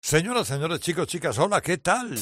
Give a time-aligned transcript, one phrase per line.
[0.00, 2.14] Señoras, señores, chicos, chicas, hola, ¿qué tal?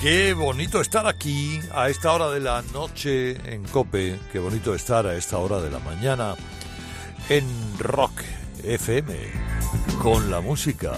[0.00, 5.06] Qué bonito estar aquí a esta hora de la noche en Cope, qué bonito estar
[5.06, 6.34] a esta hora de la mañana
[7.28, 7.44] en
[7.78, 8.22] Rock
[8.62, 9.14] FM
[10.02, 10.92] con la música.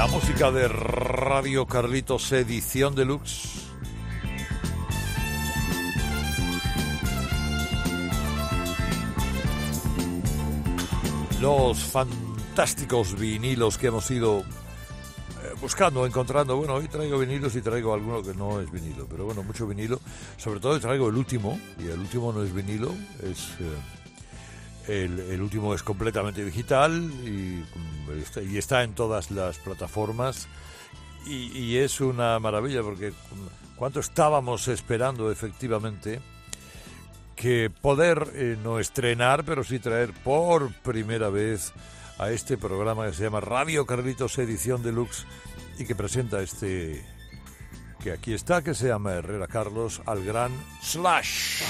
[0.00, 3.66] La música de Radio Carlitos Edición Deluxe.
[11.38, 14.44] Los fantásticos vinilos que hemos ido eh,
[15.60, 16.56] buscando, encontrando.
[16.56, 20.00] Bueno, hoy traigo vinilos y traigo alguno que no es vinilo, pero bueno, mucho vinilo.
[20.38, 23.50] Sobre todo traigo el último, y el último no es vinilo, es...
[23.60, 23.99] eh,
[24.88, 30.48] el, último es completamente digital y, mm, y está en todas las plataformas
[31.26, 36.20] y, y es una maravilla porque mm, cuánto estábamos esperando efectivamente
[37.36, 41.72] que poder eh, no estrenar pero sí traer por primera vez
[42.18, 45.24] a este programa que se llama Radio Carlitos Edición Deluxe
[45.78, 47.02] y que presenta este
[48.02, 51.62] que aquí está que se llama Herrera Carlos al gran Slash.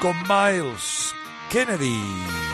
[0.00, 1.14] Con Miles
[1.50, 2.47] Kennedy.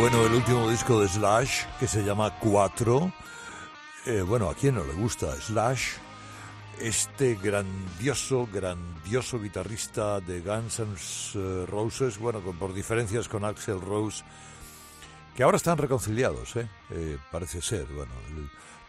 [0.00, 3.12] Bueno el último disco de Slash, que se llama Cuatro.
[4.06, 5.96] Eh, bueno, ¿a quién no le gusta Slash?
[6.80, 14.24] Este grandioso, grandioso guitarrista de Guns N' Roses, bueno, por diferencias con Axel Rose,
[15.36, 16.66] que ahora están reconciliados, ¿eh?
[16.88, 17.84] Eh, parece ser.
[17.84, 18.12] Bueno,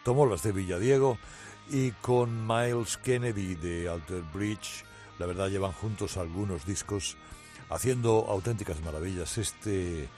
[0.04, 1.18] tomó las de Villadiego
[1.68, 4.86] y con Miles Kennedy de Alter Bridge,
[5.18, 7.18] la verdad llevan juntos algunos discos
[7.68, 9.36] haciendo auténticas maravillas.
[9.36, 10.08] Este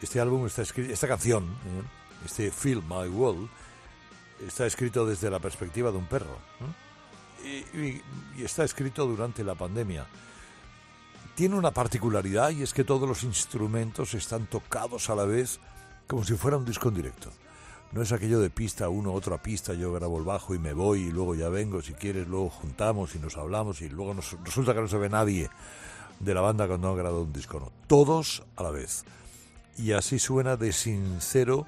[0.00, 1.82] este álbum está escrito, esta canción, ¿eh?
[2.24, 3.48] este Feel My World,
[4.46, 6.36] está escrito desde la perspectiva de un perro.
[7.44, 8.00] Y,
[8.42, 10.06] está escrito durante la pandemia.
[11.34, 15.58] Tiene una particularidad y es que todos los instrumentos están tocados a la vez
[16.06, 17.30] como si fuera un disco en directo.
[17.92, 21.02] No es aquello de pista uno, otra pista, yo grabo el bajo y me voy
[21.02, 24.74] y luego ya vengo, si quieres luego juntamos y nos hablamos y luego nos, resulta
[24.74, 25.50] que no se ve nadie
[26.20, 27.58] de la banda cuando han grabado un disco.
[27.58, 29.04] No, todos a la vez
[29.76, 31.66] y así suena de sincero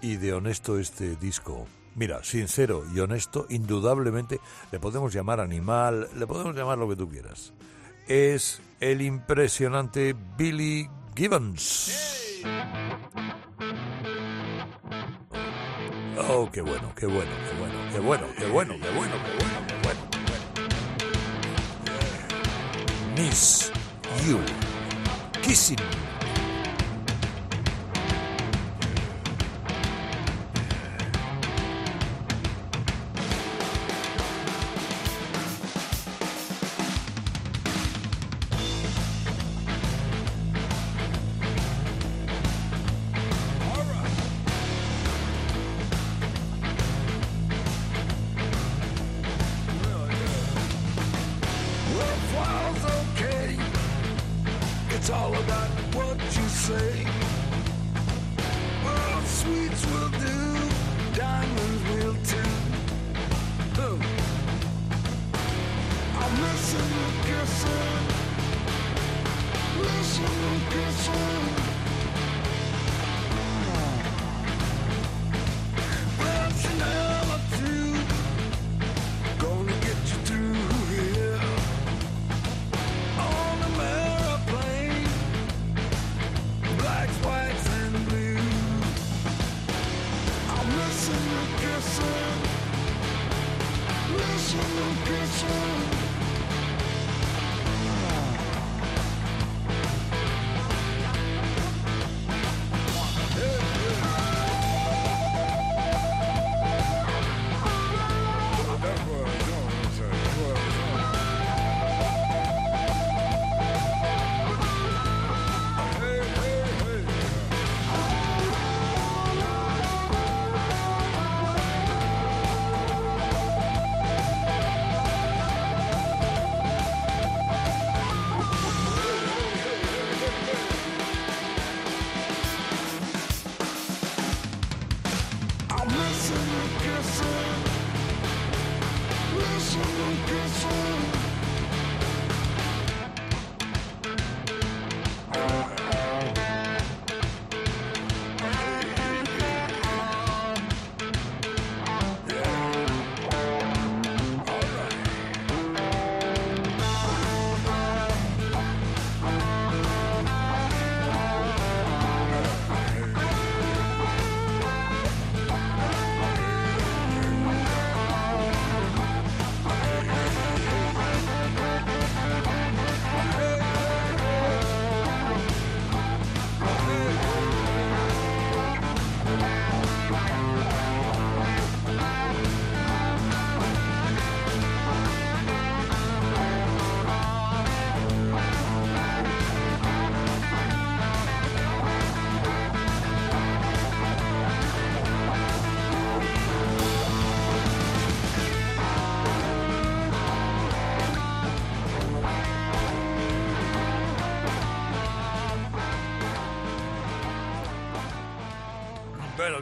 [0.00, 1.66] y de honesto este disco.
[1.94, 4.40] Mira, sincero y honesto, indudablemente
[4.70, 7.52] le podemos llamar animal, le podemos llamar lo que tú quieras.
[8.08, 11.92] Es el impresionante Billy Gibbons.
[16.28, 19.66] Oh, qué bueno, qué bueno, qué bueno, qué bueno, qué bueno, qué bueno, qué bueno,
[19.66, 20.00] qué bueno.
[23.16, 23.70] Miss
[24.26, 24.38] You
[25.42, 26.01] Kissing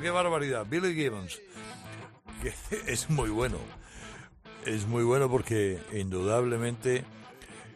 [0.00, 0.66] qué barbaridad.
[0.66, 1.40] Billy Gibbons,
[2.86, 3.58] es muy bueno.
[4.64, 7.04] Es muy bueno porque indudablemente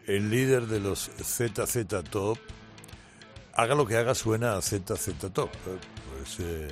[0.07, 2.38] el líder de los ZZ Top,
[3.54, 5.50] haga lo que haga, suena a ZZ Top.
[5.64, 6.69] Pues, eh,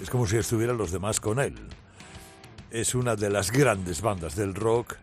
[0.00, 1.54] es como si estuvieran los demás con él.
[2.70, 4.96] Es una de las grandes bandas del rock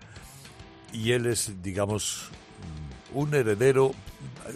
[0.92, 2.30] y él es, digamos,
[3.14, 3.94] un heredero,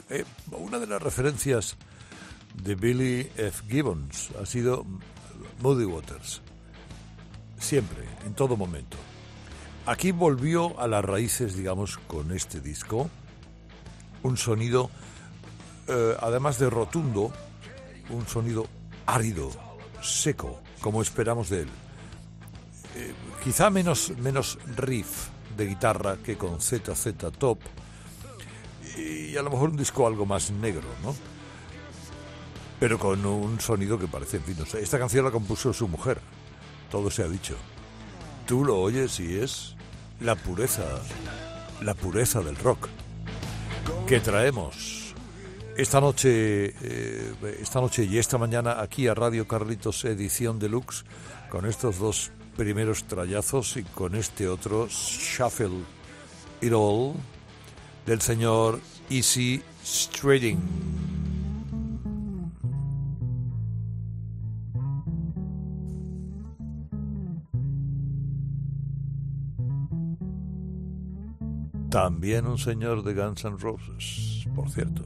[0.10, 1.78] eh, una de las referencias
[2.62, 3.64] de Billy F.
[3.70, 4.86] Gibbons ha sido
[5.62, 6.42] Moody Waters.
[7.60, 8.98] Siempre, en todo momento.
[9.86, 13.10] Aquí volvió a las raíces, digamos, con este disco.
[14.24, 14.90] Un sonido,
[15.88, 17.32] eh, además de rotundo,
[18.10, 18.68] un sonido
[19.06, 19.52] árido,
[20.02, 21.70] seco, como esperamos de él.
[22.96, 27.60] Eh, quizá menos, menos riff de guitarra que con ZZ Top
[28.98, 31.16] y a lo mejor un disco algo más negro, ¿no?
[32.80, 34.58] Pero con un sonido que parece, en fin.
[34.80, 36.20] Esta canción la compuso su mujer,
[36.92, 37.56] todo se ha dicho.
[38.46, 39.76] Tú lo oyes y es
[40.20, 40.84] la pureza,
[41.82, 42.88] la pureza del rock
[44.08, 45.06] que traemos
[45.78, 51.04] esta noche, eh, esta noche y esta mañana aquí a Radio Carlitos Edición Deluxe
[51.50, 55.84] con estos dos primeros trayazos y con este otro Shuffle
[56.62, 57.14] It All
[58.06, 58.80] del señor
[59.10, 61.15] Easy Strading.
[71.96, 75.04] También un señor de Guns N' Roses, por cierto.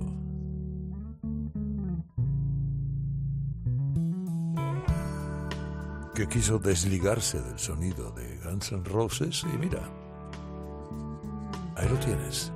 [6.16, 9.88] Que quiso desligarse del sonido de Guns N' Roses y mira,
[11.76, 12.52] ahí lo tienes.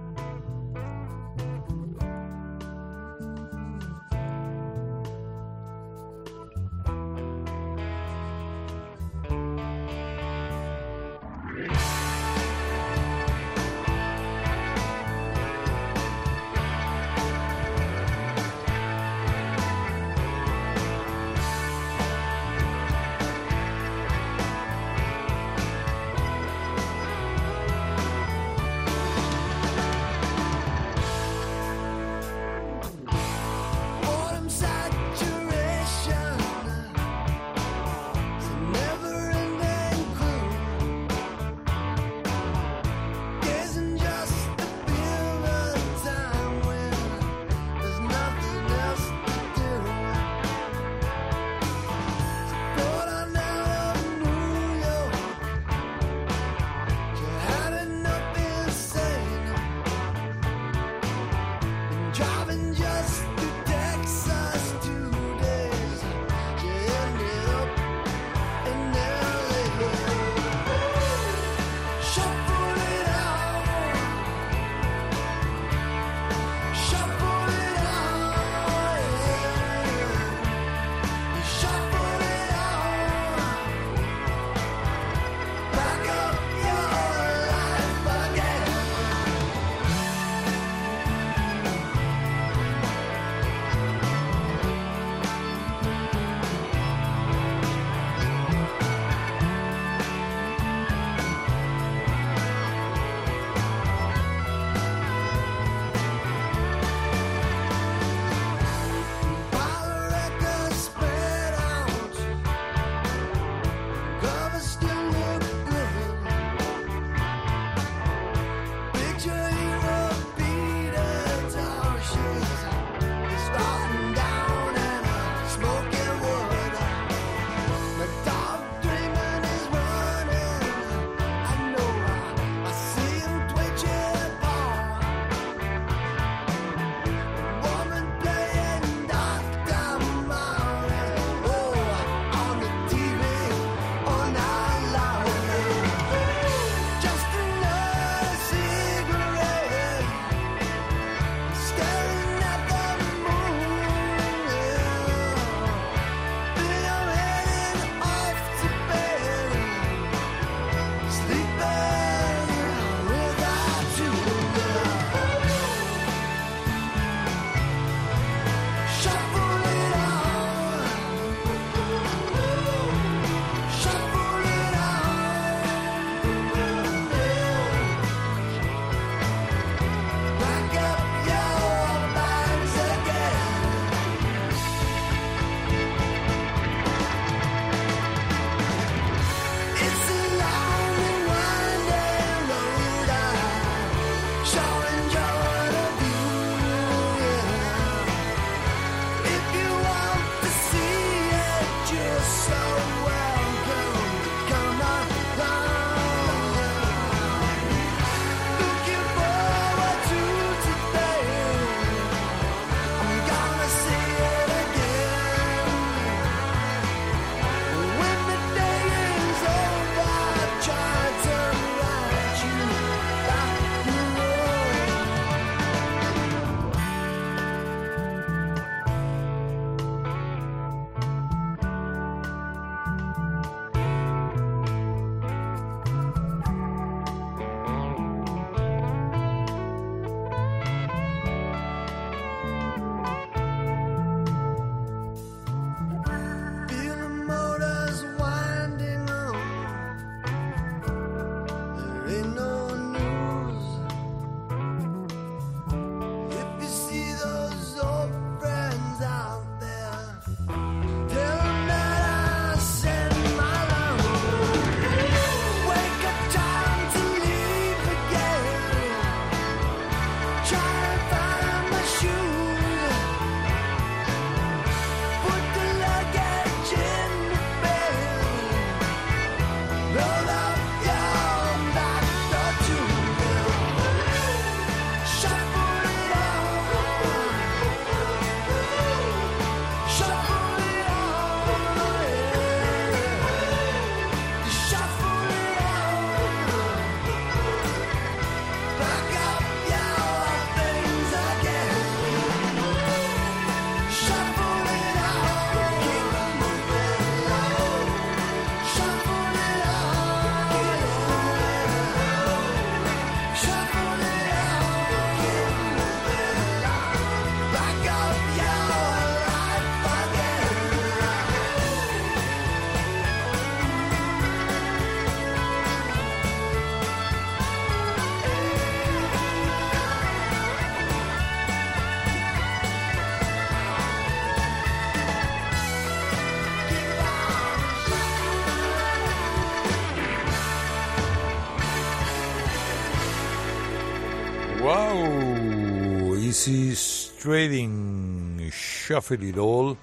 [347.24, 349.78] Trading Shuffle It All,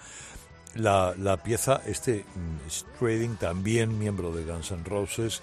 [0.75, 5.41] la, la pieza, este mm, Trading, también miembro de Guns N' Roses,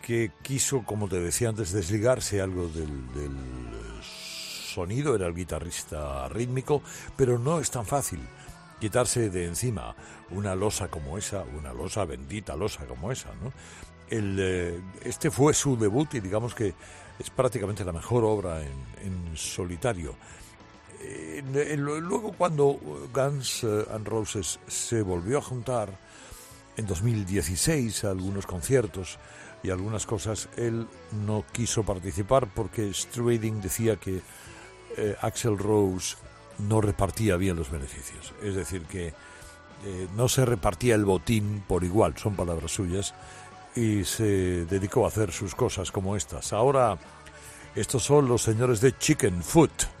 [0.00, 3.36] que quiso, como te decía antes, desligarse algo del, del
[4.02, 6.80] sonido, era el guitarrista rítmico,
[7.16, 8.20] pero no es tan fácil
[8.80, 9.94] quitarse de encima
[10.30, 13.52] una losa como esa, una losa bendita losa como esa, ¿no?
[14.08, 16.74] El, eh, este fue su debut y digamos que
[17.18, 20.14] es prácticamente la mejor obra en, solitario.
[21.76, 22.78] Luego cuando
[23.12, 25.88] Guns N' eh, Roses se volvió a juntar
[26.76, 29.18] en 2016 a algunos conciertos
[29.62, 30.86] y algunas cosas, él
[31.26, 34.20] no quiso participar porque Strading decía que
[34.96, 36.16] eh, Axel Rose
[36.58, 38.32] no repartía bien los beneficios.
[38.42, 39.08] Es decir, que
[39.84, 43.14] eh, no se repartía el botín por igual, son palabras suyas,
[43.74, 46.52] y se dedicó a hacer sus cosas como estas.
[46.52, 46.96] Ahora,
[47.74, 49.95] estos son los señores de Chicken Foot.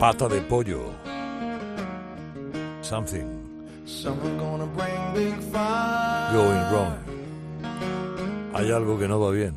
[0.00, 0.80] Pata de pollo.
[2.80, 3.26] Something.
[6.32, 6.94] Going wrong.
[8.54, 9.54] Hay algo que no va bien.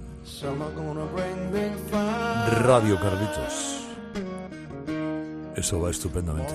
[2.62, 3.88] Radio Carlitos.
[5.56, 6.54] Eso va estupendamente.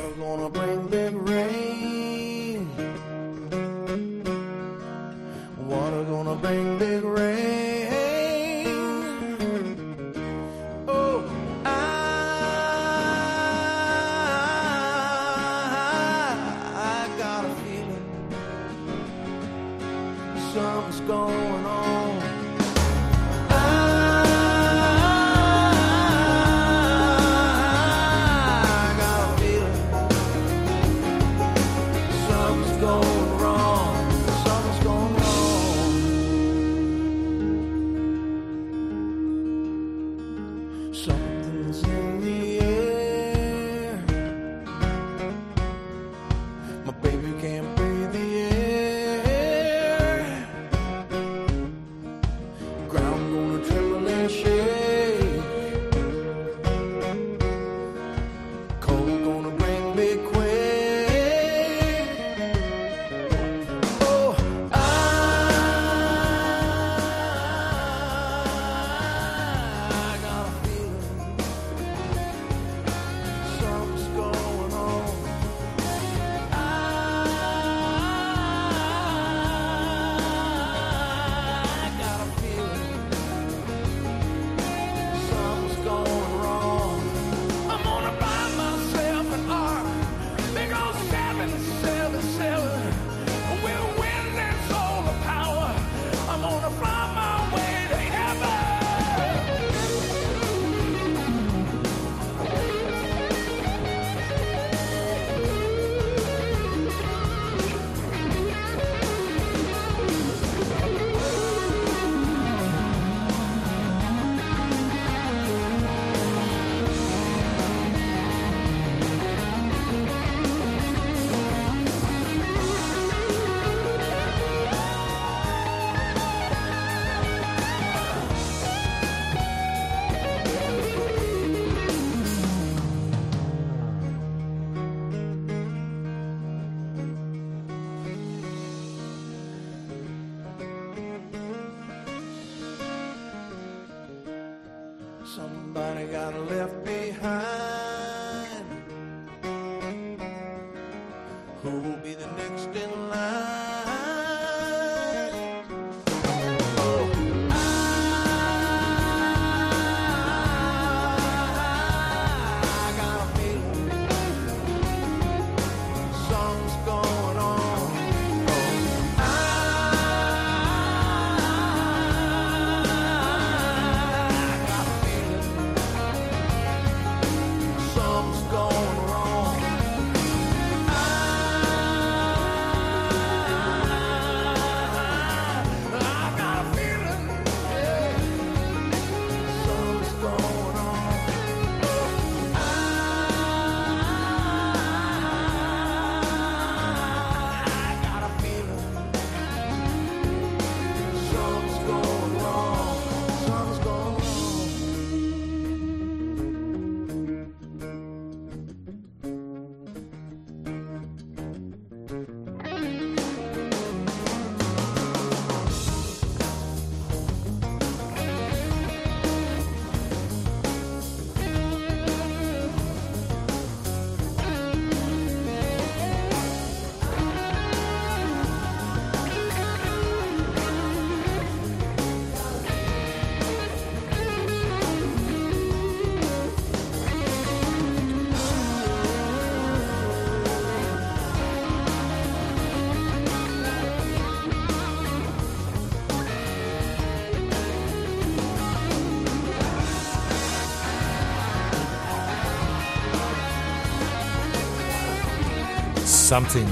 [256.28, 256.68] Something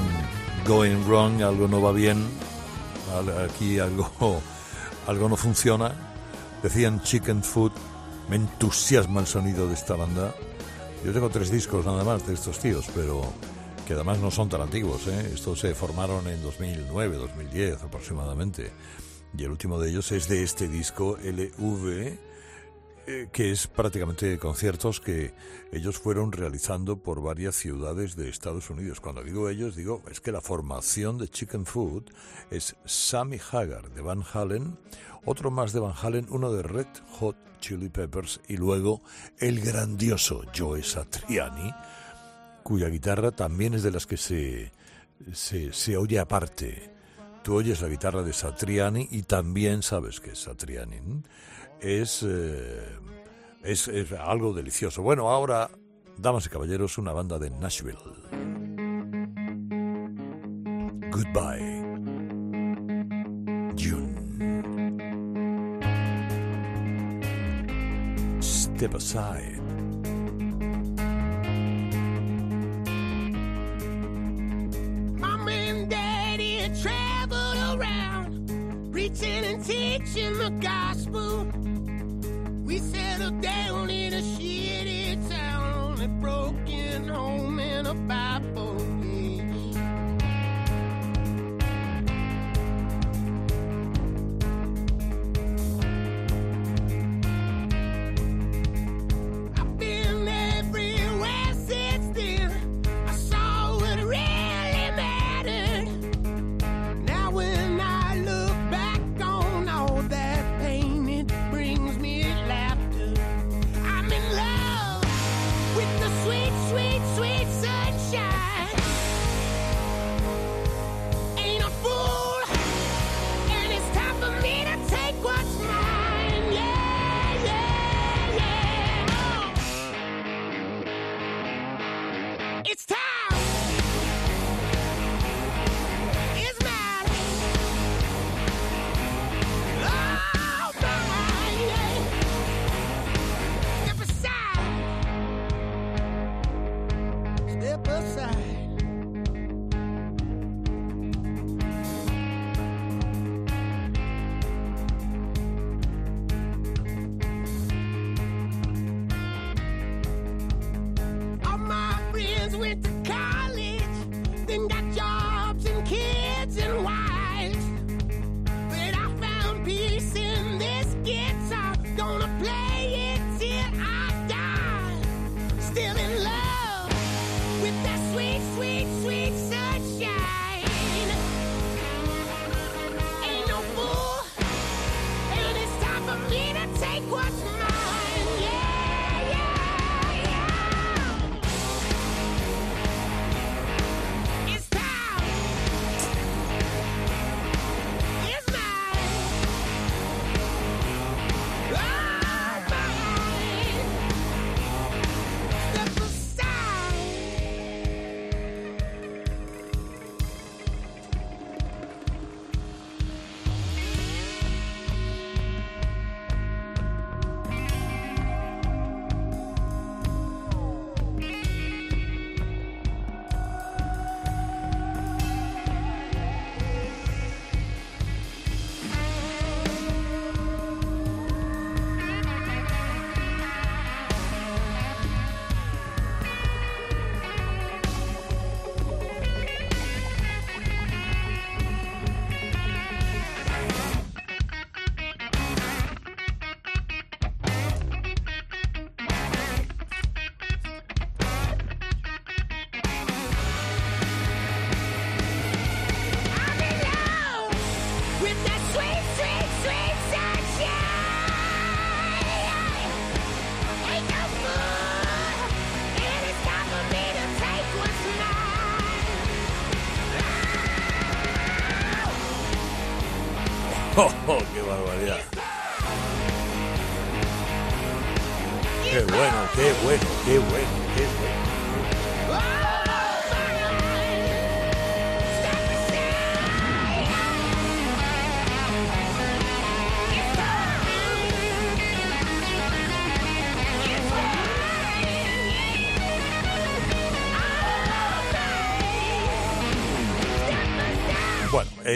[0.66, 2.22] going wrong, algo no va bien,
[3.42, 4.10] aquí algo,
[5.06, 5.94] algo no funciona.
[6.62, 7.72] Decían Chicken Food,
[8.28, 10.34] me entusiasma el sonido de esta banda.
[11.02, 13.32] Yo tengo tres discos nada más de estos tíos, pero
[13.88, 15.06] que además no son tan antiguos.
[15.06, 15.30] ¿eh?
[15.32, 18.72] Estos se formaron en 2009, 2010 aproximadamente.
[19.38, 22.18] Y el último de ellos es de este disco, LV,
[23.08, 25.32] eh, que es prácticamente conciertos que
[25.70, 29.00] ellos fueron realizando por varias ciudades de Estados Unidos.
[29.00, 32.10] Cuando digo ellos, digo, es que la formación de Chicken Food
[32.50, 34.76] es Sammy Hagar de Van Halen,
[35.24, 36.88] otro más de Van Halen, uno de Red
[37.20, 39.02] Hot Chili Peppers y luego
[39.38, 41.72] el grandioso Joe Satriani,
[42.64, 44.72] cuya guitarra también es de las que se,
[45.32, 46.90] se, se oye aparte.
[47.44, 51.22] Tú oyes la guitarra de Satriani y también sabes que es Satriani
[51.80, 52.84] es, eh,
[53.62, 55.02] es, es algo delicioso.
[55.02, 55.70] Bueno, ahora,
[56.16, 57.98] damas y caballeros, una banda de Nashville.
[61.10, 61.82] Goodbye,
[63.76, 64.14] June.
[68.40, 69.62] Step aside.
[78.92, 81.25] Preaching and teaching the gospel.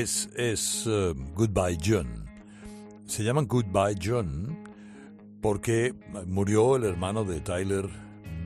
[0.00, 2.24] Es, es eh, Goodbye John.
[3.06, 4.58] Se llaman Goodbye John
[5.42, 5.94] porque
[6.26, 7.88] murió el hermano de Tyler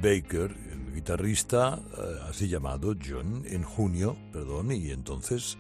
[0.03, 5.59] Baker, el guitarrista eh, así llamado John, en junio, perdón, y entonces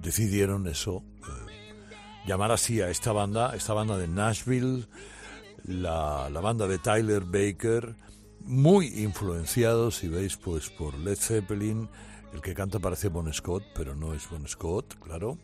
[0.00, 4.86] decidieron eso, eh, llamar así a esta banda, esta banda de Nashville,
[5.64, 7.96] la, la banda de Tyler Baker,
[8.40, 11.88] muy influenciados, si veis, pues por Led Zeppelin,
[12.32, 15.38] el que canta parece Bon Scott, pero no es Bon Scott, claro,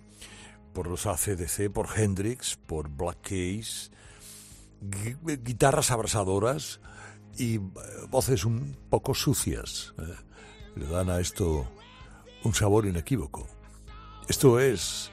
[0.73, 3.90] por los ACDC, por Hendrix, por Black Keys,
[4.83, 6.81] gui- guitarras abrasadoras
[7.38, 7.61] y eh,
[8.11, 9.94] voces un poco sucias.
[9.99, 10.14] eh,
[10.77, 11.66] Le dan a esto
[12.42, 13.47] un sabor inequívoco.
[14.29, 15.11] Esto es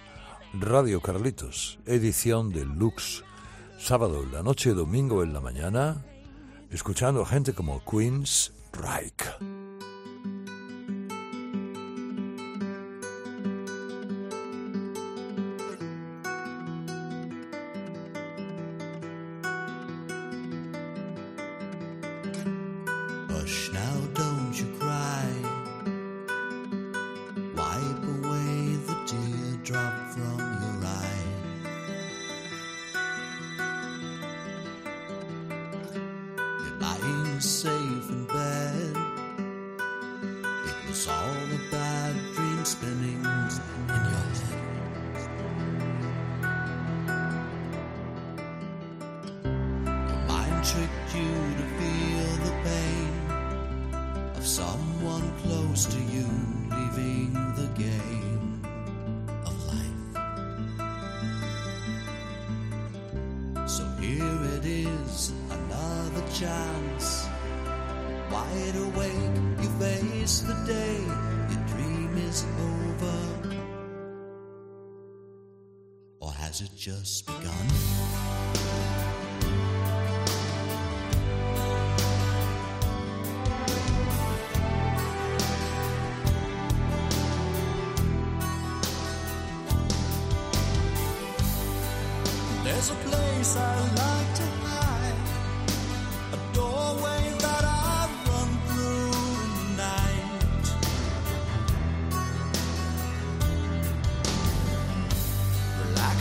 [0.54, 3.24] Radio Carlitos, edición de Lux,
[3.78, 6.04] sábado en la noche, domingo en la mañana,
[6.72, 9.24] escuchando a gente como Queen's Reich.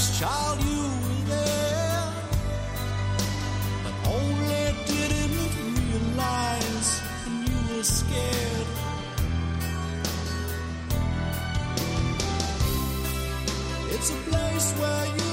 [0.01, 2.13] Relax, child, you were there,
[3.85, 5.33] but only didn't
[5.77, 8.69] realize when you were scared.
[13.91, 15.30] It's a place where you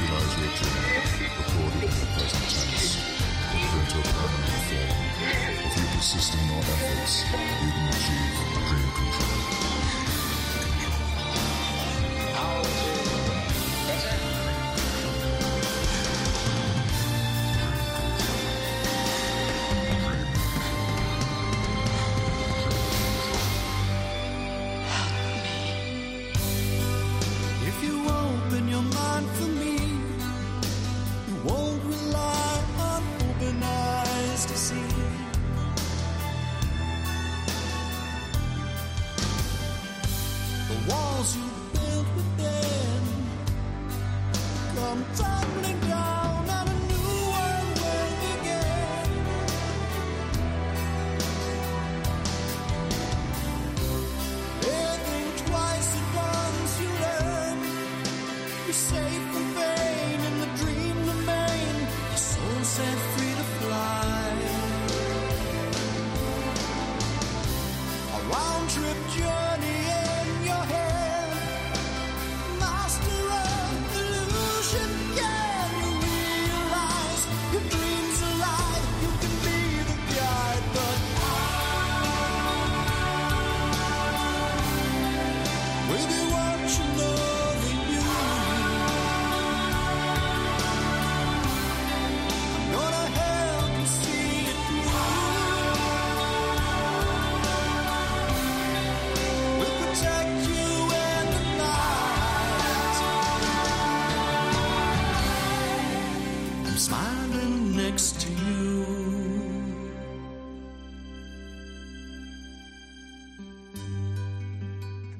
[0.00, 2.96] Visualize your dream, recorded in the present tense,
[3.50, 4.96] put into a permanent form.
[5.66, 8.34] If you persist in your efforts, you can achieve
[8.66, 9.29] dream control.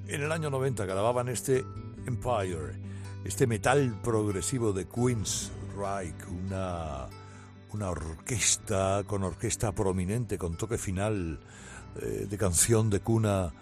[0.09, 1.65] En el año 90 grababan este
[2.07, 2.75] Empire,
[3.25, 7.07] este metal progresivo de Queen's Reich, una,
[7.73, 11.39] una orquesta con orquesta prominente, con toque final
[12.01, 13.53] eh, de canción de cuna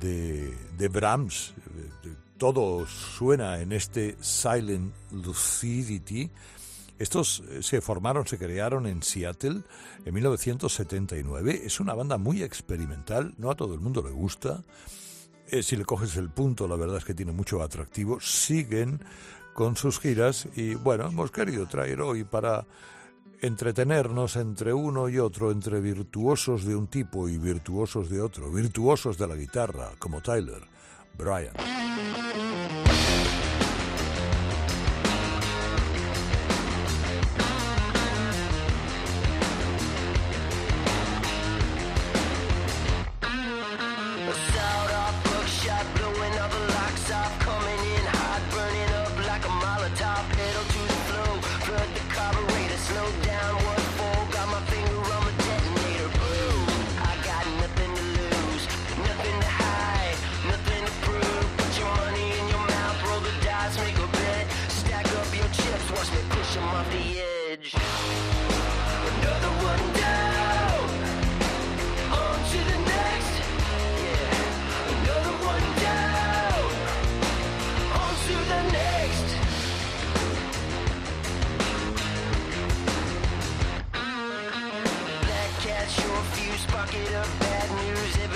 [0.00, 1.54] de, de Brahms.
[2.04, 6.30] Eh, todo suena en este Silent Lucidity
[6.98, 9.62] estos eh, se formaron, se crearon en Seattle
[10.04, 11.62] en 1979.
[11.64, 14.62] Es una banda muy experimental, no a todo el mundo le gusta.
[15.48, 18.20] Eh, si le coges el punto, la verdad es que tiene mucho atractivo.
[18.20, 19.00] Siguen
[19.54, 22.66] con sus giras y bueno, hemos querido traer hoy para
[23.42, 29.18] entretenernos entre uno y otro, entre virtuosos de un tipo y virtuosos de otro, virtuosos
[29.18, 30.62] de la guitarra, como Tyler,
[31.18, 31.52] Brian.
[86.92, 88.31] Get up, bad news.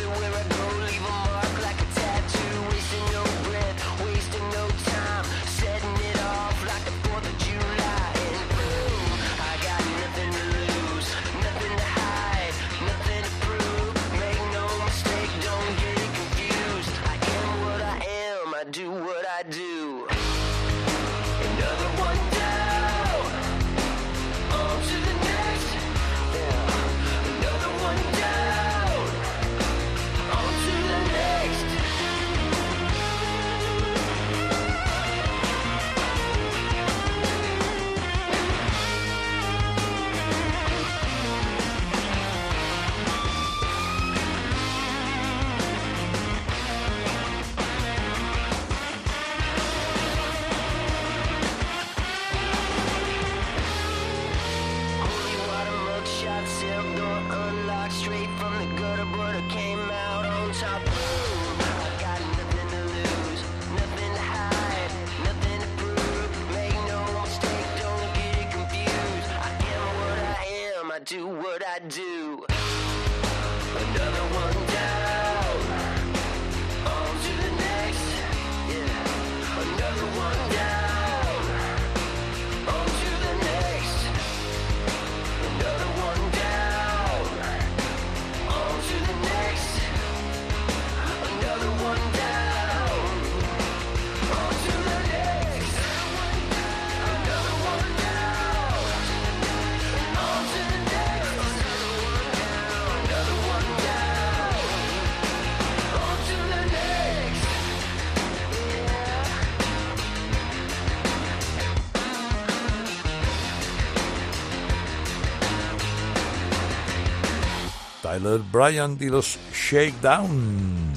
[118.26, 120.92] Led Bryant y los Shakedown.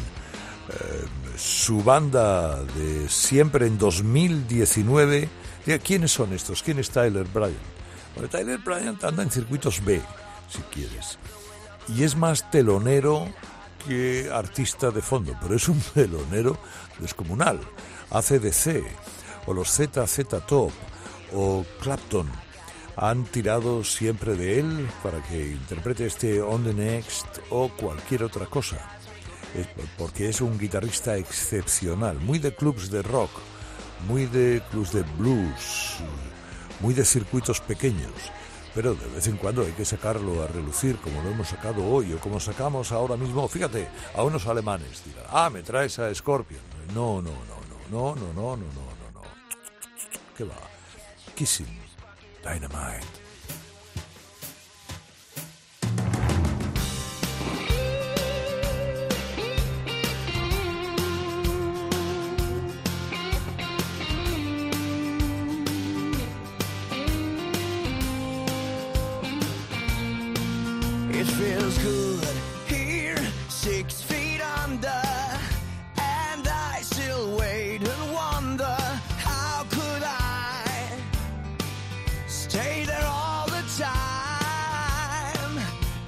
[0.69, 1.05] Eh,
[1.37, 5.29] su banda de siempre en 2019.
[5.83, 6.63] ¿Quiénes son estos?
[6.63, 7.55] ¿Quién es Tyler Bryant?
[8.15, 10.01] Bueno, Tyler Bryant anda en circuitos B,
[10.49, 11.19] si quieres.
[11.87, 13.27] Y es más telonero
[13.85, 16.57] que artista de fondo, pero es un telonero
[16.99, 17.59] descomunal.
[18.09, 18.83] Hace DC,
[19.45, 20.71] o los ZZ Top,
[21.33, 22.27] o Clapton
[23.01, 28.45] han tirado siempre de él para que interprete este On the Next o cualquier otra
[28.45, 28.77] cosa.
[29.97, 33.31] Porque es un guitarrista excepcional, muy de clubs de rock,
[34.07, 35.97] muy de clubs de blues,
[36.81, 38.11] muy de circuitos pequeños.
[38.75, 42.13] Pero de vez en cuando hay que sacarlo a relucir, como lo hemos sacado hoy
[42.13, 45.03] o como sacamos ahora mismo, fíjate, a unos alemanes.
[45.05, 46.61] Dirán, ah, me traes a Scorpion.
[46.93, 49.21] No, no, no, no, no, no, no, no, no, no, no.
[50.37, 50.55] ¿Qué va?
[51.33, 51.78] Kissing
[52.41, 53.18] Dynamite.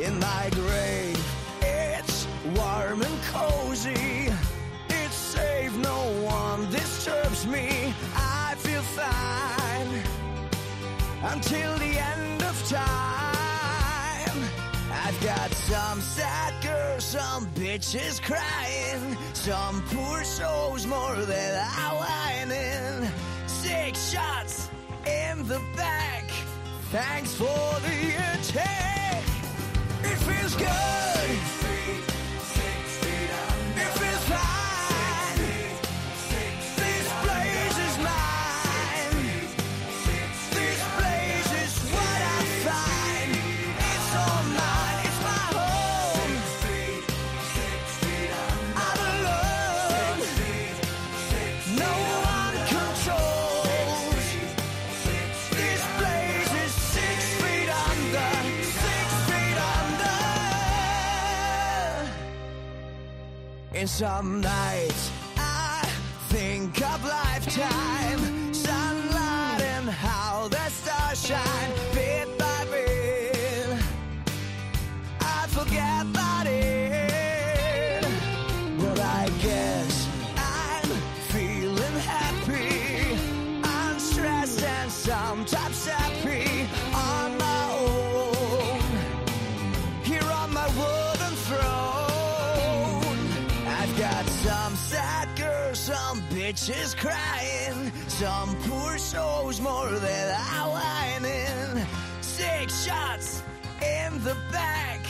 [0.01, 1.23] In my grave?
[1.61, 4.29] It's warm and cozy,
[4.89, 7.93] it's safe, no one disturbs me.
[8.15, 9.91] I feel fine
[11.33, 14.37] until the end of time.
[14.91, 23.11] I've got some sad girls, some bitches crying, some poor souls more that are whining.
[23.45, 24.69] Six shots
[25.05, 26.29] in the back.
[26.91, 28.90] Thanks for the attack.
[30.27, 30.61] life gay.
[30.65, 31.60] good.
[63.81, 65.81] In some nights, I
[66.29, 71.80] think of lifetime, sunlight and how the stars shine,
[96.61, 101.87] bitches crying, some poor souls more that are whining.
[102.21, 103.41] Six shots
[103.81, 105.05] in the back.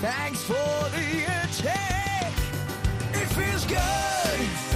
[0.00, 2.32] Thanks for the attack.
[3.12, 4.75] It feels good.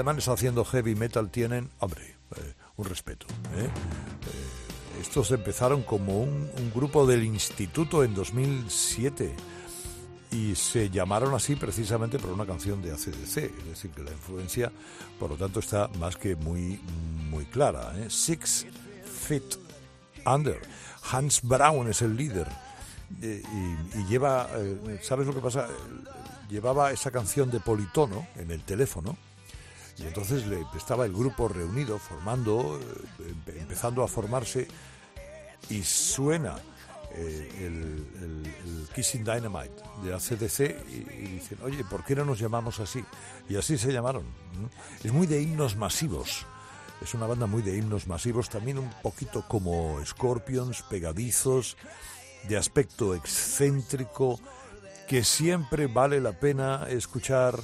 [0.00, 3.26] alemanes haciendo heavy metal tienen, hombre, eh, un respeto.
[3.54, 3.64] ¿eh?
[3.64, 9.34] Eh, estos empezaron como un, grupo del instituto en 2007
[10.32, 14.72] y se llamaron así precisamente por una canción de ACDC, es decir, que la influencia,
[15.18, 16.80] por lo tanto, está más que muy,
[17.28, 17.92] muy clara.
[18.08, 18.64] Six
[19.04, 19.58] Feet
[20.24, 20.62] Under.
[21.12, 22.46] Hans Braun es el líder.
[23.20, 24.48] Y, lleva,
[25.02, 25.68] ¿sabes lo que pasa?
[26.48, 29.18] Llevaba esa canción de Politono en el teléfono
[29.98, 32.80] y entonces le, estaba el grupo reunido, formando,
[33.18, 34.66] eh, empezando a formarse,
[35.68, 36.56] y suena
[37.12, 42.80] eh, el, Kissing Dynamite de ACDC y, y, dicen, oye, ¿por qué no nos llamamos
[42.80, 43.04] así?
[43.48, 44.24] Y así se llamaron.
[45.04, 46.46] Es muy de himnos masivos.
[47.00, 51.76] Es una banda muy de himnos masivos, también un poquito como Scorpions, pegadizos,
[52.48, 54.38] de aspecto excéntrico,
[55.08, 57.58] que siempre vale la pena escuchar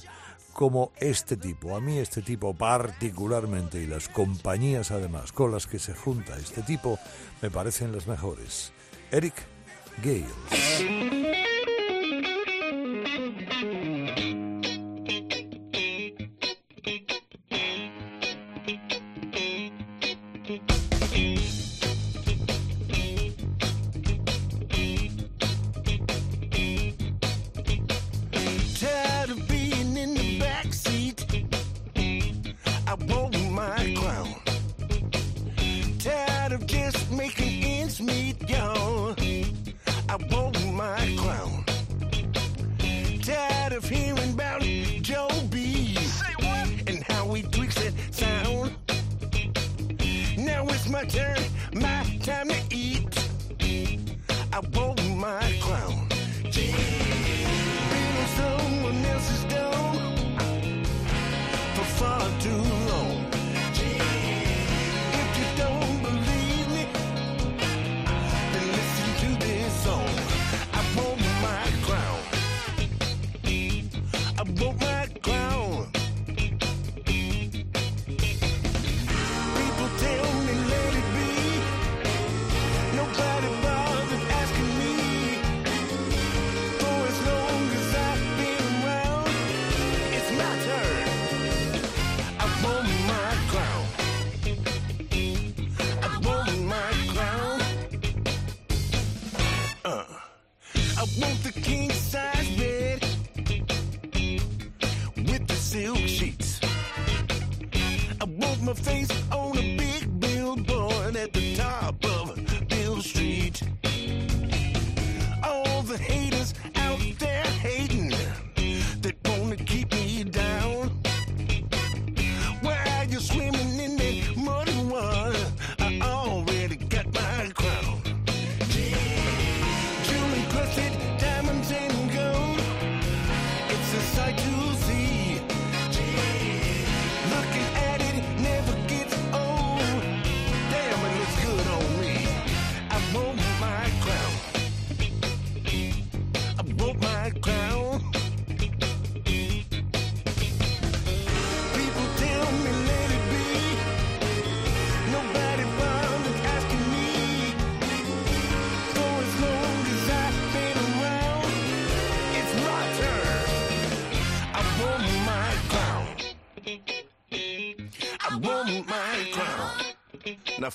[0.57, 1.77] como este tipo.
[1.77, 6.63] A mí este tipo particularmente y las compañías además con las que se junta este
[6.63, 6.99] tipo
[7.43, 8.73] me parecen las mejores.
[9.11, 9.35] Eric
[10.03, 11.26] Gales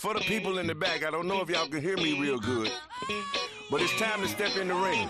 [0.02, 2.40] for the people in the back, I don't know if y'all can hear me real
[2.40, 2.72] good,
[3.70, 5.08] but it's time to step in the ring.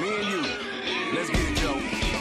[0.00, 0.40] Me and you,
[1.14, 2.11] let's get it, Joe.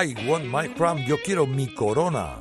[0.00, 2.36] I want my crown, yo quiero mi corona.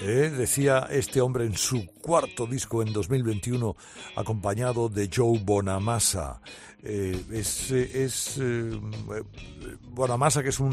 [0.00, 3.74] Eh, decía este hombre en su cuarto disco en 2021,
[4.14, 6.40] acompañado de Joe Bonamassa.
[6.84, 8.80] Eh, es, eh,
[9.90, 10.72] Bonamassa, que es un,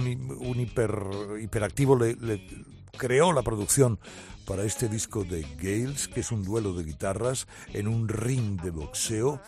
[1.41, 2.47] hiperactivo, le, le
[2.95, 3.97] creó la producción
[4.45, 8.69] para este disco de Gales, que es un duelo de guitarras en un ring de
[8.69, 9.41] boxeo.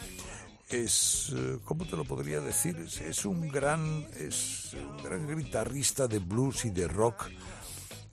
[0.69, 2.75] Es, eh, ¿cómo te lo podría decir?
[2.77, 7.29] Es, un gran, es un gran guitarrista de blues y de rock.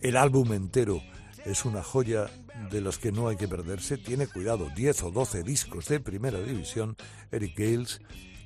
[0.00, 1.02] El álbum entero
[1.44, 2.30] es una joya
[2.70, 3.98] de los que no hay que perderse.
[3.98, 6.96] Tiene cuidado, 10 o 12 discos de primera división,
[7.32, 8.00] Eric Gales,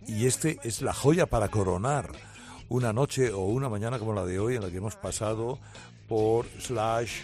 [0.07, 2.11] y este es la joya para coronar
[2.71, 5.59] una noche o una mañana como la de hoy en la que hemos pasado
[6.09, 7.21] por Slash,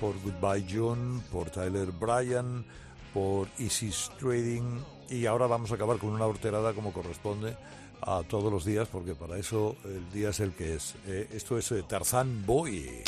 [0.00, 2.66] por Goodbye June, por Tyler Bryan,
[3.12, 4.80] por Easy Trading
[5.10, 7.56] y ahora vamos a acabar con una horterada como corresponde
[8.02, 10.94] a todos los días porque para eso el día es el que es.
[11.06, 13.02] Eh, esto es eh, Tarzan Boy.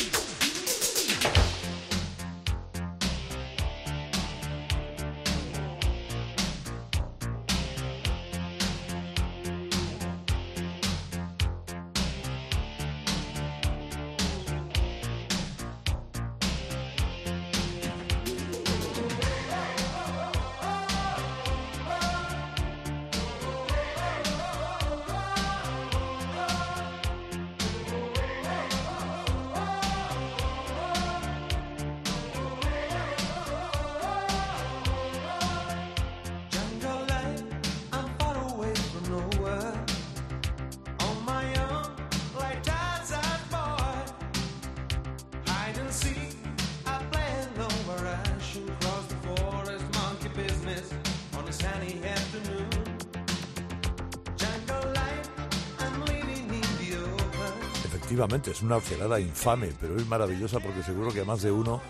[58.17, 61.83] Efectivamente, es una horterada infame, pero es maravillosa porque seguro que a más de uno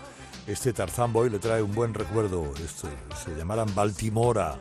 [0.45, 2.51] este Tarzan Boy le trae un buen recuerdo.
[2.61, 2.89] Esto,
[3.23, 4.59] se llamaran Baltimora.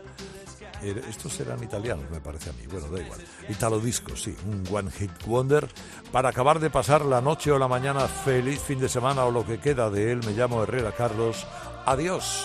[0.81, 2.69] Eh, Estos eran italianos, me parece a mí.
[2.71, 3.19] Bueno, da igual.
[3.49, 5.69] Italo Disco, sí, un One Hit Wonder.
[6.13, 9.45] Para acabar de pasar la noche o la mañana, feliz fin de semana o lo
[9.45, 11.49] que queda de él, me llamo Herrera Carlos.
[11.85, 12.45] Adiós.